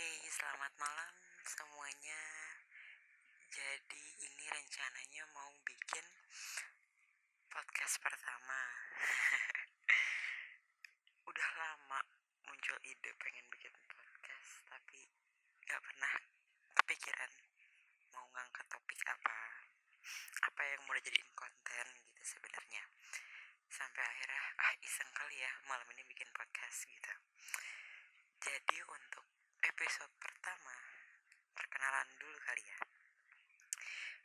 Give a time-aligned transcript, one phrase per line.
[0.00, 1.12] Oke, selamat malam
[1.44, 2.24] semuanya.
[3.52, 6.06] Jadi ini rencananya mau bikin
[7.52, 8.64] podcast pertama.
[11.28, 12.00] Udah lama
[12.48, 15.04] muncul ide pengen bikin podcast, tapi
[15.68, 16.14] nggak pernah
[16.80, 17.32] kepikiran
[18.16, 19.68] mau ngangkat topik apa,
[20.48, 22.88] apa yang mau dijadiin konten gitu sebenarnya.
[23.68, 27.12] Sampai akhirnya ah iseng kali ya malam ini bikin podcast gitu.
[28.40, 30.72] Jadi untuk episode pertama
[31.52, 32.78] perkenalan dulu kali ya.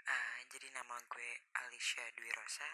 [0.07, 1.29] Ah, jadi nama gue
[1.59, 2.71] Alicia Dwi Rosa.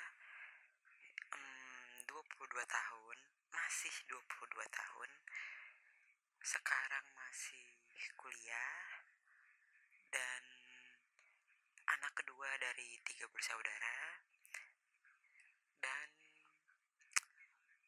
[1.34, 3.18] Hmm, 22 tahun,
[3.50, 5.10] masih 22 tahun.
[6.46, 7.66] Sekarang masih
[8.18, 9.02] kuliah
[10.14, 10.44] dan
[11.98, 14.22] anak kedua dari tiga bersaudara
[15.82, 16.08] dan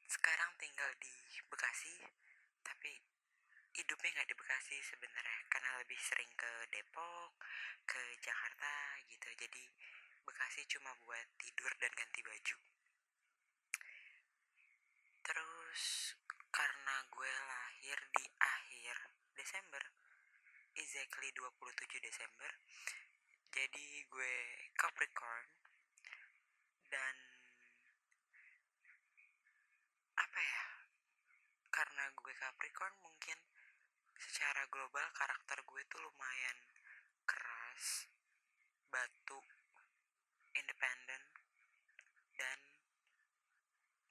[0.08, 1.14] sekarang tinggal di
[1.52, 2.00] Bekasi
[2.64, 3.13] tapi
[3.74, 7.34] hidupnya nggak di Bekasi sebenarnya karena lebih sering ke Depok,
[7.90, 9.28] ke Jakarta gitu.
[9.34, 9.64] Jadi
[10.24, 12.58] Bekasi cuma buat tidur dan ganti baju.
[15.24, 15.84] Terus
[16.54, 18.96] karena gue lahir di akhir
[19.34, 19.84] Desember,
[20.78, 22.52] exactly 27 Desember,
[23.50, 24.34] jadi gue
[24.78, 25.46] Capricorn
[26.94, 27.16] dan
[30.14, 30.66] apa ya?
[31.74, 33.38] Karena gue Capricorn mungkin
[34.24, 36.58] secara global karakter gue tuh lumayan
[37.26, 38.08] keras,
[38.90, 39.42] batu,
[40.54, 41.22] independen,
[42.38, 42.58] dan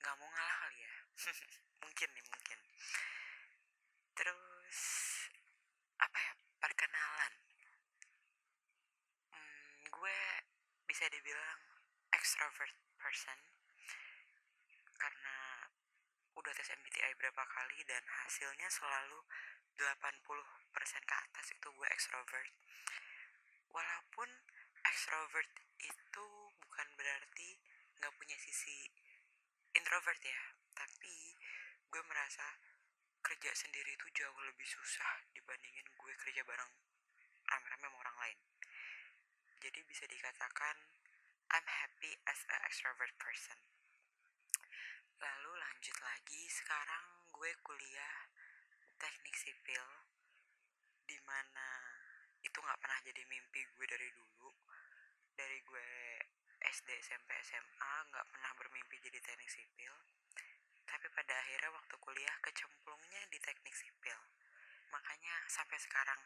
[0.03, 0.95] nggak mau ngalah kali ya.
[1.83, 2.59] mungkin nih mungkin.
[4.19, 4.81] Terus
[5.99, 6.33] apa ya?
[6.63, 7.33] Perkenalan.
[9.35, 10.19] Hmm, gue
[10.87, 11.63] bisa dibilang
[12.63, 13.39] extrovert person
[14.95, 15.67] karena
[16.39, 19.19] udah tes MBTI berapa kali dan hasilnya selalu
[19.75, 20.23] 80%
[21.03, 22.55] ke atas itu gue extrovert.
[23.67, 24.31] Walaupun
[24.87, 25.51] extrovert
[25.83, 26.27] itu
[26.63, 27.59] bukan berarti
[27.99, 28.87] nggak punya sisi
[29.75, 30.43] introvert ya,
[30.79, 31.35] tapi
[31.91, 32.47] gue merasa
[33.27, 36.71] kerja sendiri itu jauh lebih susah dibandingin gue kerja bareng
[37.51, 38.39] rame-rame sama orang lain.
[39.59, 40.79] Jadi bisa dikatakan
[41.53, 42.17] I'm happy
[42.73, 43.61] extrovert person.
[45.21, 48.33] Lalu lanjut lagi, sekarang gue kuliah
[48.97, 49.85] teknik sipil
[51.05, 51.69] di mana
[52.41, 54.49] itu nggak pernah jadi mimpi gue dari dulu.
[55.37, 55.93] Dari gue
[56.65, 59.93] SD SMP SMA nggak pernah bermimpi jadi teknik sipil.
[60.89, 64.17] Tapi pada akhirnya waktu kuliah kecemplungnya di teknik sipil.
[64.89, 66.25] Makanya sampai sekarang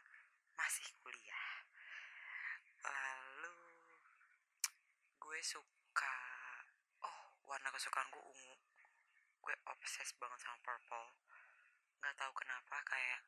[0.55, 1.67] masih kuliah.
[2.87, 3.59] Lalu
[5.19, 6.36] gue suka
[7.47, 8.55] warna kesukaan gue ungu.
[9.39, 11.07] Gue obses banget sama purple.
[12.03, 13.21] Nggak tahu kenapa kayak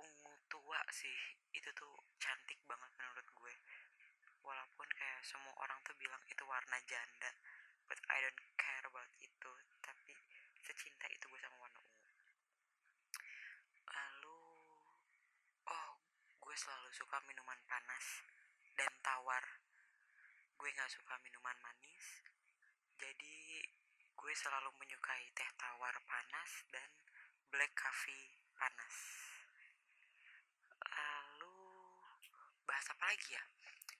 [0.00, 1.20] ungu tua sih.
[1.52, 3.54] Itu tuh cantik banget menurut gue.
[4.40, 7.30] Walaupun kayak semua orang tuh bilang itu warna janda
[7.86, 9.52] but I don't care about itu.
[9.84, 10.16] Tapi
[10.64, 12.16] secinta itu gue sama warna ungu.
[13.92, 14.40] Lalu
[15.68, 15.92] oh
[16.40, 18.24] gue selalu suka minuman panas
[18.72, 19.44] dan tawar.
[20.56, 22.26] Gue nggak suka minuman manis
[22.96, 23.60] jadi
[24.16, 26.88] gue selalu menyukai teh tawar panas dan
[27.52, 28.96] black coffee panas.
[30.80, 31.56] Lalu
[32.64, 33.44] bahas apa lagi ya?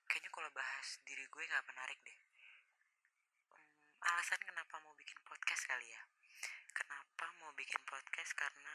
[0.09, 2.21] Kayaknya kalau bahas diri gue nggak menarik deh.
[3.53, 3.69] Hmm,
[4.01, 6.03] alasan kenapa mau bikin podcast kali ya?
[6.73, 8.75] Kenapa mau bikin podcast karena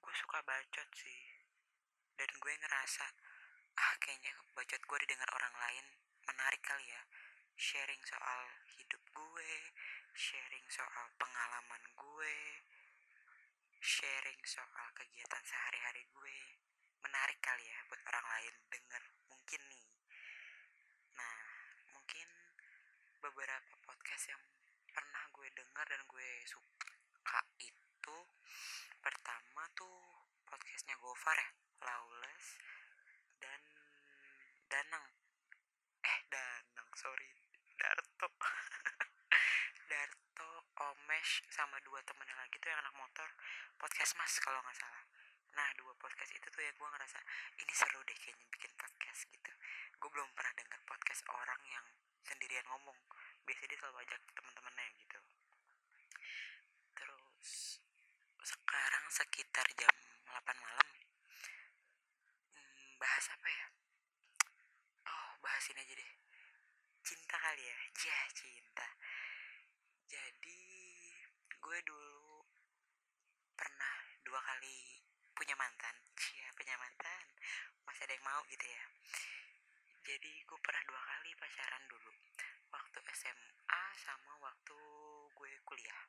[0.00, 1.20] gue suka bacot sih.
[2.16, 3.04] Dan gue ngerasa
[3.78, 5.84] ah kayaknya bacot gue didengar orang lain
[6.24, 7.02] menarik kali ya
[7.58, 8.42] sharing soal
[8.78, 9.52] hidup gue,
[10.14, 12.36] sharing soal pengalaman gue,
[13.82, 16.38] sharing soal kegiatan sehari-hari gue.
[17.02, 19.86] Menarik kali ya buat orang lain denger, mungkin nih.
[21.18, 21.38] Nah,
[21.98, 22.28] mungkin
[23.26, 24.42] beberapa podcast yang
[24.94, 26.94] pernah gue denger dan gue suka
[27.58, 28.18] itu
[29.02, 29.98] pertama tuh
[30.46, 31.50] podcastnya Gofar ya,
[31.82, 32.54] Lawless
[33.42, 33.60] dan
[34.70, 35.10] Danang.
[36.06, 37.38] Eh, Danang, sorry
[37.78, 38.26] Darto
[39.90, 40.48] Darto
[40.82, 43.28] Omesh sama dua temennya lagi tuh yang anak motor
[43.78, 45.04] podcast mas kalau nggak salah.
[45.56, 47.16] Nah dua podcast itu tuh ya gue ngerasa
[47.64, 49.52] ini seru deh kayaknya bikin podcast gitu.
[49.96, 51.86] Gue belum pernah dengar podcast orang yang
[52.28, 52.92] sendirian ngomong.
[53.48, 55.20] Biasanya dia selalu ajak teman-temannya gitu.
[56.92, 57.80] Terus
[58.44, 59.96] sekarang sekitar jam
[60.28, 60.88] 8 malam
[62.52, 63.66] hmm, bahas apa ya
[65.08, 66.12] oh bahas ini aja deh
[67.00, 68.88] cinta kali ya ya cinta
[70.04, 70.60] jadi
[71.48, 72.44] gue dulu
[73.56, 73.96] pernah
[74.28, 75.00] dua kali
[75.32, 77.24] punya mantan cia punya mantan
[77.88, 78.84] masih ada yang mau gitu ya
[80.04, 82.12] jadi gue pernah dua kali pacaran dulu
[82.68, 84.76] waktu SMA sama waktu
[85.32, 86.02] gue kuliah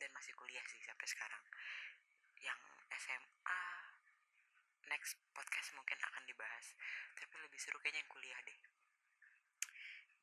[0.00, 1.44] dan masih kuliah sih sampai sekarang
[2.40, 2.60] yang
[2.96, 3.62] SMA
[4.88, 6.72] next podcast mungkin akan dibahas
[7.20, 8.60] tapi lebih seru kayaknya yang kuliah deh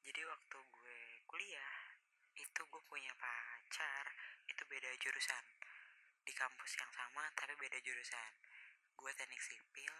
[0.09, 0.97] jadi waktu gue
[1.29, 1.75] kuliah
[2.33, 4.05] itu gue punya pacar
[4.49, 5.45] itu beda jurusan.
[6.25, 8.31] Di kampus yang sama tapi beda jurusan.
[8.97, 9.93] Gue teknik sipil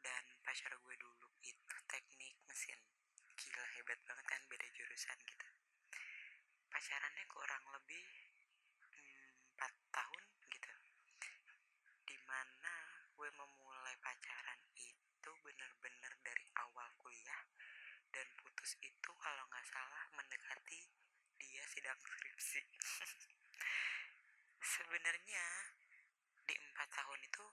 [0.00, 2.80] dan pacar gue dulu itu teknik mesin.
[3.36, 5.48] Gila hebat banget kan beda jurusan gitu
[6.70, 8.06] pacarannya kurang lebih
[8.78, 10.72] hmm, 4 tahun gitu
[12.06, 12.74] di mana
[13.10, 17.42] gue memulai pacaran itu bener-bener dari awal kuliah
[18.14, 20.88] dan putus itu kalau nggak salah mendekati
[21.90, 22.62] dia sidang skripsi.
[24.78, 25.46] Sebenarnya
[26.46, 27.44] di empat tahun itu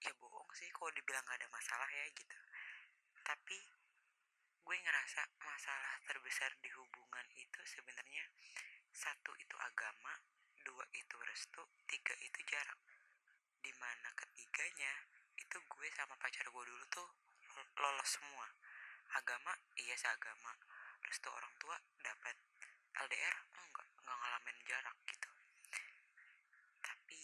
[0.00, 2.38] ya bohong sih kalau dibilang gak ada masalah ya gitu.
[3.20, 3.58] Tapi
[4.64, 8.32] gue ngerasa masalah terbesar di hubungan itu sebenarnya
[8.96, 10.16] satu itu agama
[10.64, 12.80] dua itu restu tiga itu jarak.
[13.60, 15.04] Di mana ketiganya
[15.36, 17.12] itu gue sama pacar gue dulu tuh
[17.76, 18.48] lolos semua.
[19.20, 20.56] Agama iya seagama.
[21.04, 22.34] Restu orang tua dapat
[22.96, 25.28] LDR enggak enggak ngalamin jarak gitu.
[26.80, 27.22] Tapi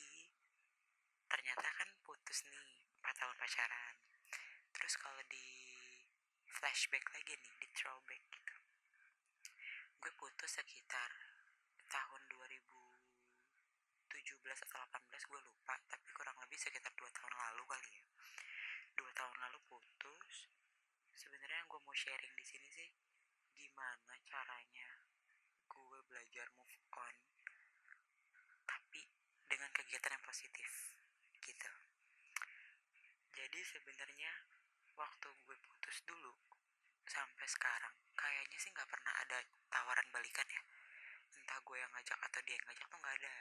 [1.32, 2.60] ternyata kan putus nih
[3.00, 3.96] 4 tahun pacaran.
[4.76, 5.48] Terus kalau di
[6.44, 8.56] flashback lagi nih di throwback gitu.
[9.96, 11.08] Gue putus sekitar
[11.88, 14.12] tahun 2017
[14.68, 15.80] atau 18 gue lupa.
[15.88, 18.04] Tapi kurang lebih sekitar 2 tahun lalu kali ya.
[19.00, 20.52] 2 tahun lalu putus.
[21.16, 22.92] Sebenarnya gue mau sharing di sini sih
[23.56, 25.11] gimana caranya
[26.12, 27.14] belajar move on
[28.68, 29.00] tapi
[29.48, 30.70] dengan kegiatan yang positif
[31.40, 31.72] gitu.
[33.32, 34.32] Jadi sebenarnya
[34.92, 36.36] waktu gue putus dulu
[37.08, 39.40] sampai sekarang kayaknya sih nggak pernah ada
[39.72, 40.60] tawaran balikan ya.
[41.32, 43.34] Entah gue yang ngajak atau dia yang ngajak tuh nggak ada.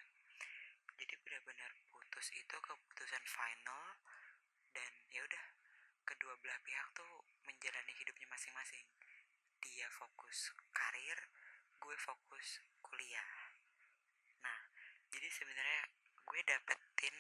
[0.96, 4.00] Jadi benar-benar putus itu keputusan final
[4.72, 5.46] dan ya udah
[6.08, 8.88] kedua belah pihak tuh menjalani hidupnya masing-masing.
[9.60, 11.20] Dia fokus karir
[11.82, 13.34] gue fokus kuliah.
[14.46, 14.60] Nah
[15.10, 15.82] jadi sebenarnya
[16.22, 17.16] gue dapetin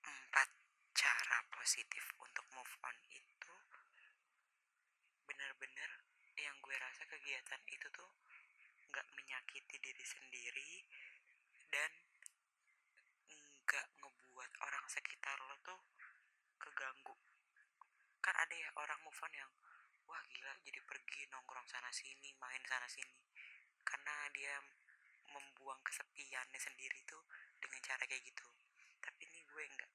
[0.00, 0.48] empat
[0.96, 3.54] cara positif untuk move on itu.
[5.28, 5.90] Bener-bener
[6.40, 8.10] yang gue rasa kegiatan itu tuh
[8.88, 10.72] nggak menyakiti diri sendiri
[11.68, 11.92] dan
[13.68, 15.80] nggak ngebuat orang sekitar lo tuh
[16.56, 17.16] keganggu.
[18.24, 19.52] Kan ada ya orang move on yang
[20.08, 23.21] wah gila jadi pergi nongkrong sana sini main sana sini
[23.82, 24.54] karena dia
[25.32, 27.22] membuang kesepiannya sendiri tuh
[27.58, 28.46] dengan cara kayak gitu.
[29.02, 29.92] Tapi ini gue enggak.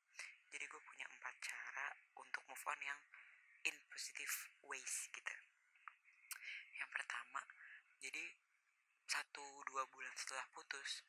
[0.51, 2.99] Jadi gue punya empat cara untuk move on yang
[3.67, 5.35] in positive ways gitu.
[6.77, 7.41] Yang pertama
[7.97, 8.23] jadi
[9.07, 11.01] satu dua bulan setelah putus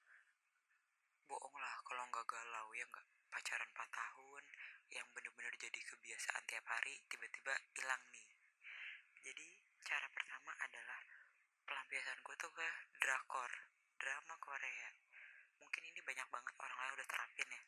[1.29, 3.07] bohong lah kalau nggak galau ya nggak?
[3.29, 4.45] Pacaran 4 tahun
[4.89, 8.29] yang bener-bener jadi kebiasaan tiap hari tiba-tiba hilang nih
[9.21, 9.47] jadi
[9.85, 11.01] cara pertama adalah
[11.69, 13.51] pelampiasan gue tuh ke drakor
[14.01, 14.89] drama Korea
[15.61, 17.63] mungkin ini banyak banget orang lain udah terapin ya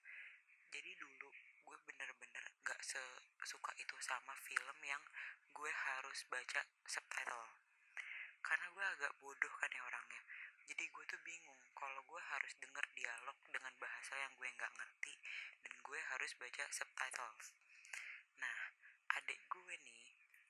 [0.73, 1.29] jadi dulu
[1.69, 5.03] gue bener-bener gak sesuka itu sama film yang
[5.53, 7.47] gue harus baca subtitle
[8.41, 10.23] karena gue agak bodoh kan ya orangnya
[10.65, 15.15] jadi gue tuh bingung kalau gue harus denger dialog dengan bahasa yang gue nggak ngerti
[15.61, 17.47] dan gue harus baca subtitles
[18.39, 18.59] nah
[19.19, 20.03] adik gue nih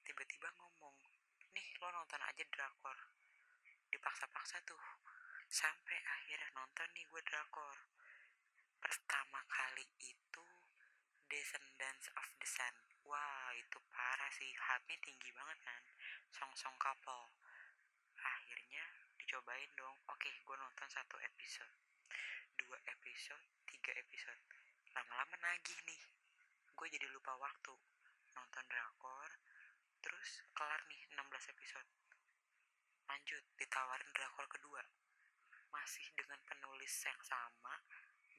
[0.05, 0.97] tiba-tiba ngomong
[1.57, 2.99] nih lo nonton aja drakor
[3.91, 4.79] dipaksa-paksa tuh
[5.51, 6.49] sampai akhirnya
[6.81, 7.77] nonton nih gue drakor.
[8.81, 10.47] Pertama kali itu
[11.29, 12.73] Descendants of the Sun.
[13.05, 14.49] Wah itu parah sih.
[14.49, 15.85] Hype tinggi banget kan.
[16.33, 17.37] Song-song couple.
[18.17, 18.81] Akhirnya
[19.21, 19.93] dicobain dong.
[20.09, 21.69] Oke gue nonton satu episode.
[22.57, 24.41] Dua episode tiga episode.
[24.97, 26.01] Lama-lama nagih nih.
[26.81, 27.77] Gue jadi lupa waktu.
[28.33, 29.29] Nonton drakor
[30.01, 31.89] terus kelar nih 16 episode.
[33.05, 34.81] Lanjut ditawarin drakor kedua
[35.71, 37.75] masih dengan penulis yang sama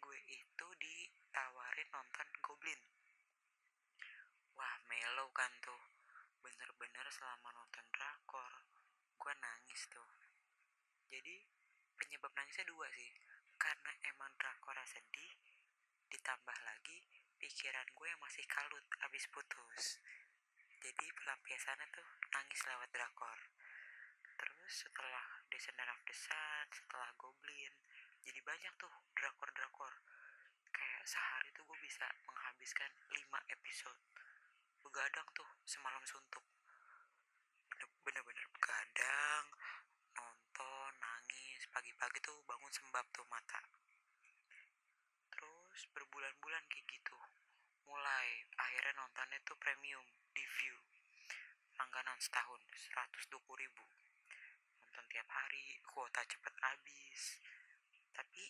[0.02, 2.82] gue itu ditawarin nonton Goblin.
[4.58, 5.80] Wah melo kan tuh.
[6.42, 8.54] Bener-bener selama nonton drakor
[9.16, 10.12] gue nangis tuh.
[11.08, 11.48] Jadi
[11.96, 13.14] penyebab nangisnya dua sih.
[13.62, 15.32] Karena emang drakornya sedih
[16.12, 17.00] ditambah lagi
[17.38, 20.02] pikiran gue yang masih kalut abis putus.
[20.82, 23.38] Jadi pelampiasannya tuh nangis lewat drakor
[24.72, 27.76] setelah Descendant of the Sun setelah Goblin
[28.22, 29.94] jadi banyak tuh drakor-drakor.
[30.72, 33.18] Kayak sehari tuh gue bisa menghabiskan 5
[33.52, 34.02] episode.
[34.86, 36.46] Begadang tuh semalam suntuk.
[38.06, 39.46] Bener-bener begadang
[40.14, 41.62] nonton nangis.
[41.74, 43.62] Pagi-pagi tuh bangun sembab tuh mata.
[45.34, 47.18] Terus berbulan-bulan kayak gitu
[47.90, 50.78] mulai akhirnya nontonnya tuh premium di view.
[51.76, 53.84] Langganan setahun 120 ribu
[55.12, 57.36] tiap hari kuota cepet habis.
[58.16, 58.44] Tapi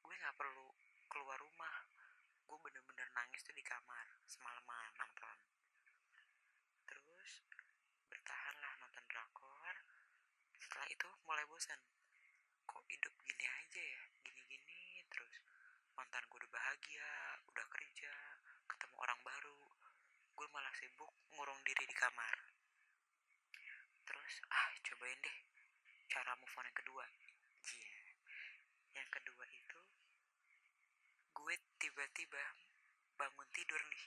[0.00, 0.72] gue nggak perlu
[1.12, 1.84] keluar rumah.
[2.48, 5.36] Gue bener-bener nangis tuh di kamar semalaman nonton
[6.88, 7.44] terus
[8.08, 9.74] bertahanlah nonton drakor.
[10.56, 11.76] Setelah itu mulai bosan
[12.64, 14.02] kok hidup gini aja ya?
[14.24, 15.44] Gini-gini terus
[15.92, 17.12] mantan gue udah bahagia
[17.52, 18.12] udah kerja
[18.64, 19.60] ketemu orang baru.
[20.32, 22.36] Gue malah sibuk ngurung diri di kamar.
[24.08, 25.41] Terus ah cobain deh
[26.12, 27.04] cara move on yang kedua.
[27.08, 27.72] Iya.
[27.72, 29.00] Yeah.
[29.00, 29.80] yang kedua itu
[31.32, 32.42] gue tiba-tiba
[33.16, 34.04] bangun tidur nih.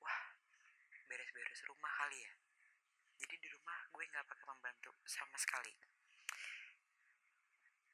[0.00, 0.24] Wah
[1.04, 2.32] beres-beres rumah kali ya.
[3.20, 5.76] Jadi di rumah gue nggak pakai pembantu sama sekali.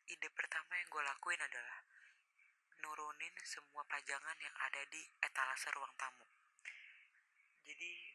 [0.07, 1.79] Ide pertama yang gue lakuin adalah
[2.79, 6.27] nurunin semua pajangan yang ada di etalase ruang tamu.
[7.67, 8.12] Jadi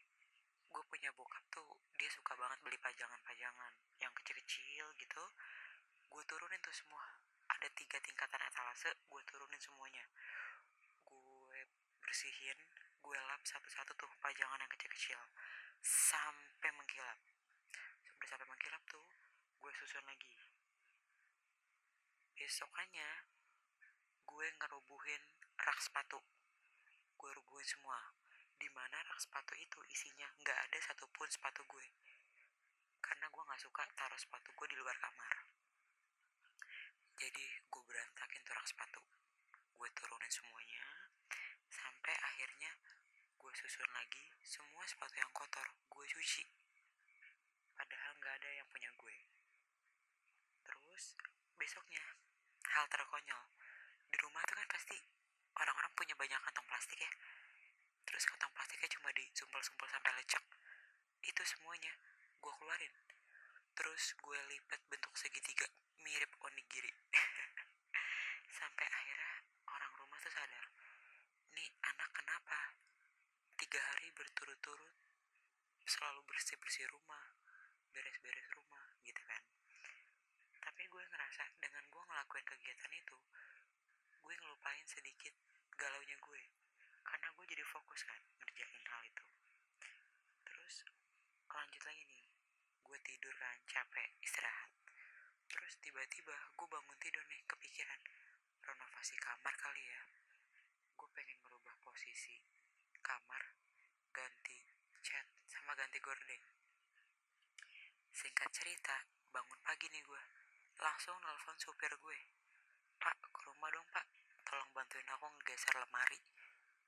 [0.88, 1.68] punya bokap tuh
[2.00, 5.22] dia suka banget beli pajangan-pajangan yang kecil-kecil gitu.
[6.08, 7.04] Gue turunin tuh semua.
[7.48, 10.04] Ada tiga tingkatan etalase gue turunin semuanya.
[11.04, 11.60] Gue
[12.00, 12.58] bersihin
[13.04, 15.20] gue lap satu-satu tuh pajangan yang kecil-kecil.
[15.84, 17.18] Sampai mengkilap.
[18.18, 19.04] Udah sampai mengkilap tuh
[19.60, 20.32] gue susun lagi.
[22.32, 23.08] Besokannya
[24.24, 25.22] gue ngerubuhin
[25.60, 26.18] rak sepatu.
[27.18, 28.17] Gue rubuhin semua
[28.58, 30.28] di mana rak sepatu itu isinya.
[30.42, 31.86] Nggak ada satupun sepatu gue.
[33.00, 35.48] Karena gue nggak suka taruh sepatu gue di luar kamar
[37.18, 39.02] jadi gue berantakin tuh rak sepatu
[39.74, 40.82] gue turunin semuanya
[41.66, 42.70] sampai akhirnya
[43.34, 46.46] gue susun lagi semua sepatu yang kotor gue cuci
[47.74, 49.16] padahal nggak ada yang punya gue
[50.62, 51.18] terus
[51.58, 52.06] besoknya
[52.70, 53.42] hal terkonyol
[54.14, 54.98] di rumah tuh kan pasti
[55.58, 57.10] orang-orang punya banyak kantong plastik ya
[58.06, 60.44] terus kantong plastiknya cuma disumpel-sumpel sampai lecek
[61.26, 61.90] itu semuanya
[62.38, 62.94] gue keluarin
[63.74, 65.66] terus gue lipat bentuk segitiga
[66.08, 66.92] mirip onigiri
[68.58, 69.34] sampai akhirnya
[69.68, 70.64] orang rumah tuh sadar
[71.52, 72.58] nih anak kenapa
[73.60, 74.94] tiga hari berturut-turut
[75.98, 77.34] selalu bersih-bersih rumah
[77.90, 79.42] beres-beres rumah gitu kan.
[80.62, 83.18] Tapi gue ngerasa dengan gue ngelakuin kegiatan itu
[84.22, 85.34] gue ngelupain sedikit
[85.74, 86.42] galaunya gue.
[87.02, 89.26] Karena gue jadi fokus kan ngerjain hal itu.
[90.46, 90.86] Terus
[91.50, 92.24] lanjut lagi nih.
[92.86, 94.70] Gue tidur kan capek istirahat.
[95.50, 98.00] Terus tiba-tiba gue bangun tidur nih kepikiran
[98.62, 100.00] renovasi kamar kali ya.
[100.94, 102.38] Gue pengen merubah posisi
[103.02, 103.42] kamar
[104.14, 104.57] ganti
[105.68, 106.42] sama ganti gorden.
[108.08, 110.22] Singkat cerita bangun pagi nih gue
[110.80, 112.18] langsung nelfon supir gue.
[112.96, 114.08] Pak ke rumah dong pak.
[114.48, 116.16] Tolong bantuin aku ngegeser lemari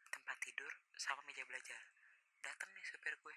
[0.09, 1.77] tempat tidur sama meja belajar.
[2.41, 3.37] Datang nih supir gue.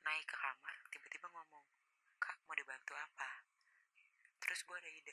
[0.00, 1.68] Naik ke kamar tiba-tiba ngomong
[2.16, 3.44] kak mau dibantu apa?
[4.40, 5.12] Terus gue ada ide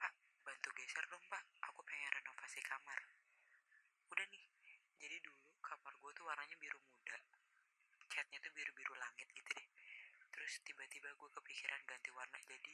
[0.00, 1.44] pak bantu geser dong pak.
[1.68, 3.04] Aku pengen renovasi kamar.
[4.08, 4.44] Udah nih
[4.96, 6.95] jadi dulu kamar gue tuh warnanya biru muda
[8.16, 9.68] catnya tuh biru-biru langit gitu deh.
[10.32, 12.72] Terus tiba-tiba gue kepikiran ganti warna jadi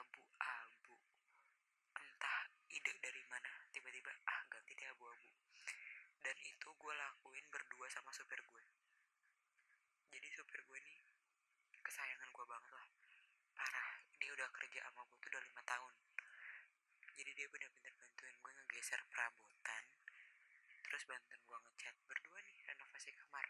[0.00, 0.96] abu-abu.
[2.00, 2.40] Entah
[2.72, 5.28] ide dari mana tiba-tiba ah ganti deh abu-abu.
[6.24, 8.64] Dan itu gue lakuin berdua sama supir gue
[10.12, 10.98] jadi supir gue nih
[11.82, 12.86] kesayangan gue banget lah.
[13.56, 15.94] Parah dia udah kerja sama gue tuh udah lima tahun.
[17.16, 19.84] Jadi dia bener-bener bantuin gue ngegeser perabotan.
[20.84, 23.41] Terus bantuin gue ngecat berdua nih renovasi kamar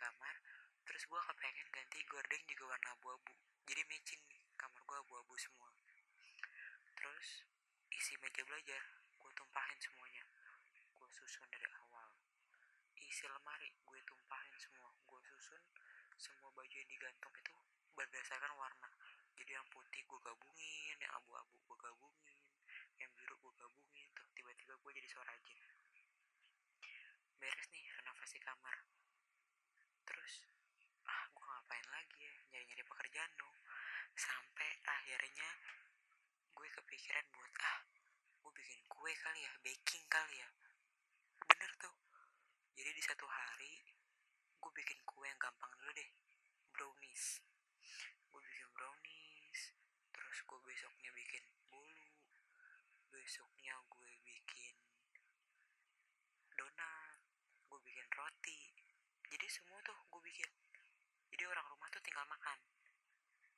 [0.00, 0.34] kamar
[0.88, 3.32] terus gue kepengen ganti gorden juga warna abu-abu.
[3.68, 5.68] Jadi matching nih kamar gue abu-abu semua.
[6.96, 7.44] Terus
[7.92, 8.82] isi meja belajar
[9.20, 10.24] gue tumpahin semuanya.
[10.96, 12.08] Gue susun dari awal.
[12.96, 14.90] Isi lemari gue tumpahin semua.
[15.04, 15.62] Gue susun
[16.16, 17.54] semua baju yang digantung itu
[17.92, 18.88] berdasarkan warna.
[19.36, 22.38] Jadi yang putih gue gabungin yang abu-abu gue gabungin
[23.00, 25.60] yang biru gue gabungin tiba-tiba gue jadi sorajin
[27.40, 28.76] beres nih renovasi kamar
[37.00, 37.80] kepikiran buat ah
[38.44, 40.48] gue bikin kue kali ya baking kali ya.
[41.48, 41.96] Bener tuh.
[42.76, 43.72] Jadi di satu hari
[44.60, 46.10] gue bikin kue yang gampang dulu deh
[46.76, 47.40] brownies.
[48.28, 49.60] Gue bikin brownies
[50.12, 52.04] terus gue besoknya bikin bolu
[53.08, 54.76] besoknya gue bikin
[56.52, 57.16] donat
[57.64, 58.60] gue bikin roti.
[59.24, 60.52] Jadi semua tuh gue bikin.
[61.32, 62.60] Jadi orang rumah tuh tinggal makan.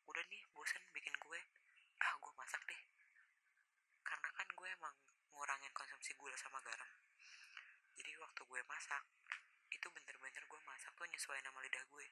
[0.07, 1.43] Udah nih bosan bikin kue.
[1.99, 2.82] Ah gue masak deh.
[6.03, 6.91] Konsumsi gula sama garam.
[7.95, 9.07] Jadi waktu gue masak
[9.71, 12.07] itu bener-bener gue masak tuh nyesuaiin sama lidah gue.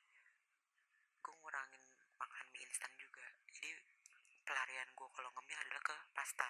[1.18, 1.82] Gue ngurangin
[2.14, 3.26] makan mie instan juga.
[3.50, 3.74] Jadi
[4.46, 6.46] pelarian gue kalau ngemil adalah ke pasta.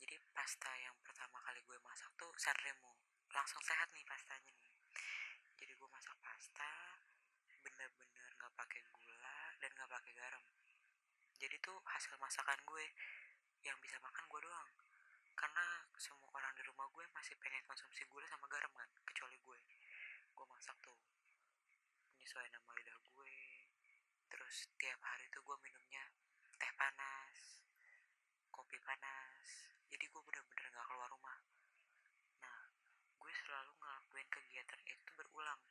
[0.00, 2.96] Jadi pasta yang pertama kali gue masak tuh Sanremo.
[3.28, 4.72] Langsung sehat nih pastanya nih.
[5.52, 6.96] Jadi gue masak pasta
[7.60, 10.44] bener-bener nggak pakai gula dan nggak pakai garam.
[11.36, 12.84] Jadi tuh hasil masakan gue
[13.68, 14.72] yang bisa makan gue doang
[15.36, 19.58] karena semua orang di rumah gue masih pengen konsumsi gula sama garam kan kecuali gue.
[20.34, 20.96] Gue masak tuh
[22.16, 23.32] menyesuaikan nama lidah gue.
[24.28, 26.04] Terus tiap hari tuh gue minumnya
[26.56, 27.36] teh panas
[28.52, 29.48] kopi panas.
[29.92, 31.38] Jadi gue bener-bener gak keluar rumah.
[32.40, 32.60] Nah
[33.20, 35.62] gue selalu ngelakuin kegiatan itu berulang.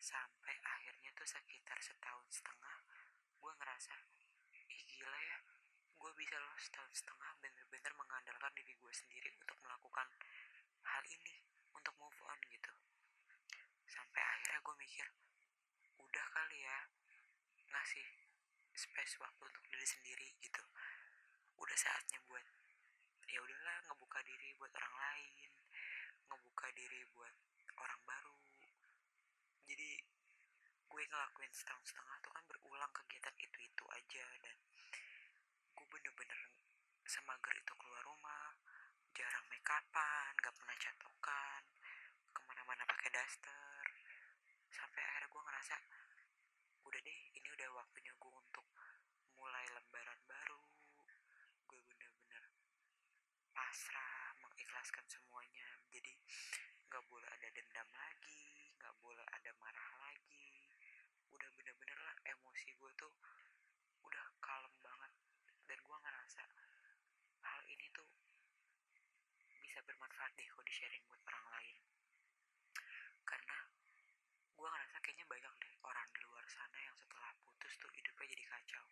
[0.00, 2.76] Sampai akhirnya tuh sekitar setahun setengah
[3.40, 3.96] gue ngerasa
[4.68, 5.38] ih gila ya
[6.00, 10.04] gue bisa loh setahun setengah bener-bener mengandalkan diri gue sendiri untuk melakukan
[10.84, 11.40] hal ini
[11.72, 12.72] untuk move on gitu.
[13.88, 15.06] Sampai akhirnya gue mikir
[15.96, 16.78] udah kali ya
[17.72, 18.04] ngasih
[18.76, 20.60] space waktu untuk diri sendiri gitu.
[21.56, 22.44] Udah saatnya buat
[23.24, 25.50] ya udahlah ngebuka diri buat orang lain
[26.28, 27.32] ngebuka diri buat
[27.80, 28.36] orang baru.
[29.72, 29.90] Jadi
[30.84, 34.56] gue ngelakuin setahun setengah tuh kan berulang kegiatan itu itu aja dan
[35.80, 36.40] gue bener-bener
[37.08, 38.54] semager itu keluar rumah
[39.16, 41.62] jarang make upan gak pernah catokan
[42.30, 43.84] ke mana-mana pakai daster
[44.70, 45.74] sampai akhirnya gue ngerasa
[46.86, 48.66] udah deh ini udah waktunya gue untuk
[49.34, 50.62] mulai lembaran baru
[51.66, 52.44] gue bener-bener
[53.50, 56.12] pasrah mengikhlaskan semuanya jadi
[56.86, 60.70] nggak boleh ada dendam lagi nggak boleh ada marah lagi
[61.34, 63.12] udah bener-bener lah emosi gue tuh
[64.00, 65.12] udah kalem banget.
[65.68, 66.42] Dan gue ngerasa
[67.44, 68.08] hal ini tuh
[69.60, 71.78] bisa bermanfaat deh kalau di sharing buat orang lain.
[73.28, 73.58] Karena
[74.56, 78.44] gue ngerasa kayaknya banyak deh orang di luar sana yang setelah putus tuh hidupnya jadi
[78.48, 78.86] kacau.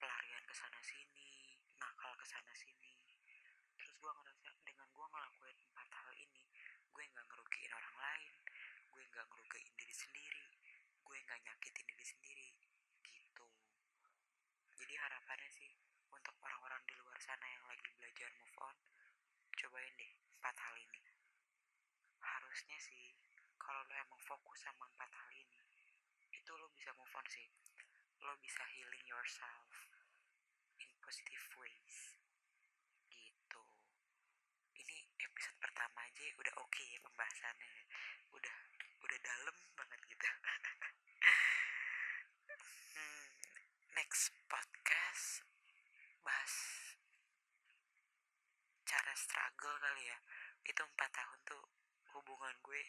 [0.00, 2.96] Pelarian ke sana sini nakal ke sana sini.
[3.76, 6.44] Terus gue ngerasa dengan gue ngelakuin empat hal ini
[6.90, 8.34] gue nggak ngerugiin orang lain
[8.92, 10.44] gue nggak ngerugiin diri sendiri
[11.00, 12.48] gue nggak nyakitin diri sendiri
[13.08, 13.46] gitu
[14.76, 15.70] jadi harapannya sih
[16.12, 18.76] untuk orang-orang di luar sana yang lagi belajar move on
[19.52, 21.00] cobain deh empat hal ini.
[22.24, 23.12] Harusnya sih
[23.60, 25.60] kalau lo emang fokus sama empat hal ini
[26.32, 27.44] itu lo bisa move on sih.
[28.24, 29.68] Lo bisa healing yourself
[30.80, 32.16] in positive ways.
[33.12, 33.62] Gitu.
[34.80, 37.84] Ini episode pertama aja udah oke okay pembahasannya
[38.32, 38.56] udah
[39.04, 40.24] udah dalam banget gitu
[42.96, 43.28] hmm,
[43.92, 45.44] next podcast
[46.24, 46.54] bahas
[48.84, 50.18] cara struggle kali ya
[50.66, 51.64] itu empat tahun tuh
[52.14, 52.82] hubungan gue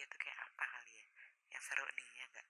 [0.00, 1.06] naiknya tuh kayak apa kali ya?
[1.52, 2.48] Yang seru nih ya enggak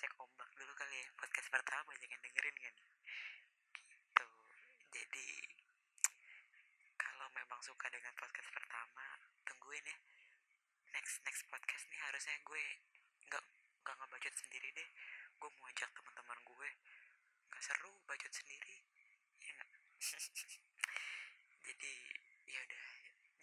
[0.00, 2.76] cek ombak dulu kali ya podcast pertama banyak yang dengerin kan
[3.76, 4.26] gitu.
[4.88, 5.28] Jadi
[6.96, 9.04] kalau memang suka dengan podcast pertama
[9.44, 9.98] tungguin ya.
[10.96, 12.64] Next next podcast nih harusnya gue
[13.28, 13.44] nggak
[13.84, 14.88] nggak ngebacot sendiri deh.
[15.36, 16.68] Gue mau ajak teman-teman gue.
[17.52, 18.80] Nggak seru bacot sendiri
[19.44, 19.70] ya nggak?
[21.68, 21.92] Jadi
[22.48, 22.84] ya udah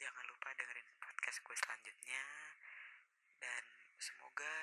[0.02, 2.26] jangan lupa dengerin podcast gue selanjutnya
[4.10, 4.56] semoga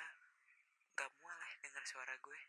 [0.99, 2.41] gak mual ya denger suara gue